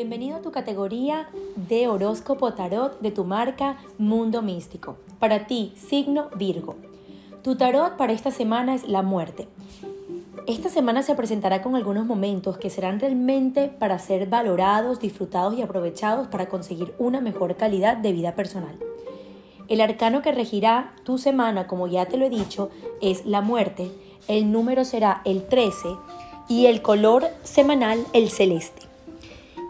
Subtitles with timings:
[0.00, 1.28] Bienvenido a tu categoría
[1.68, 4.96] de horóscopo tarot de tu marca Mundo Místico.
[5.18, 6.76] Para ti, signo Virgo.
[7.42, 9.46] Tu tarot para esta semana es la muerte.
[10.46, 15.60] Esta semana se presentará con algunos momentos que serán realmente para ser valorados, disfrutados y
[15.60, 18.78] aprovechados para conseguir una mejor calidad de vida personal.
[19.68, 22.70] El arcano que regirá tu semana, como ya te lo he dicho,
[23.02, 23.90] es la muerte.
[24.28, 25.90] El número será el 13
[26.48, 28.79] y el color semanal el celeste.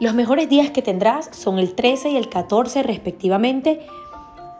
[0.00, 3.80] Los mejores días que tendrás son el 13 y el 14 respectivamente,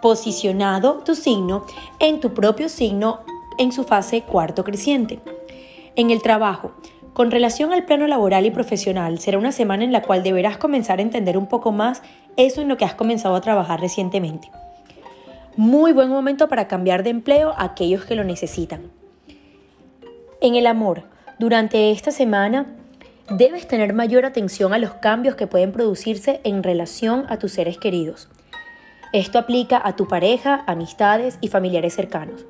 [0.03, 1.65] posicionado tu signo
[1.99, 3.21] en tu propio signo
[3.57, 5.19] en su fase cuarto creciente.
[5.97, 6.73] En el trabajo,
[7.15, 10.99] con relación al plano laboral y profesional, será una semana en la cual deberás comenzar
[10.99, 12.02] a entender un poco más
[12.37, 14.51] eso en lo que has comenzado a trabajar recientemente.
[15.57, 18.91] Muy buen momento para cambiar de empleo a aquellos que lo necesitan.
[20.43, 21.05] En el amor,
[21.38, 22.77] durante esta semana
[23.30, 27.79] debes tener mayor atención a los cambios que pueden producirse en relación a tus seres
[27.79, 28.29] queridos.
[29.13, 32.45] Esto aplica a tu pareja, amistades y familiares cercanos.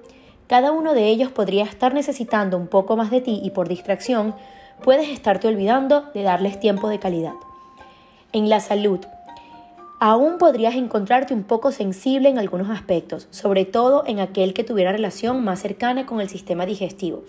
[0.47, 4.35] Cada uno de ellos podría estar necesitando un poco más de ti y por distracción
[4.83, 7.35] puedes estarte olvidando de darles tiempo de calidad.
[8.33, 9.01] En la salud,
[10.01, 14.93] aún podrías encontrarte un poco sensible en algunos aspectos, sobre todo en aquel que tuviera
[14.93, 17.23] relación más cercana con el sistema digestivo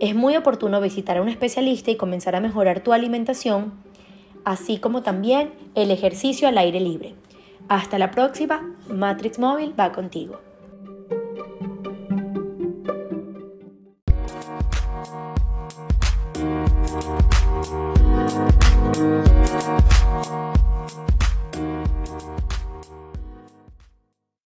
[0.00, 3.72] es muy oportuno visitar a un especialista y comenzar a mejorar tu alimentación,
[4.44, 7.14] así como también el ejercicio al aire libre.
[7.68, 10.47] Hasta la próxima, Matrix Móvil va contigo.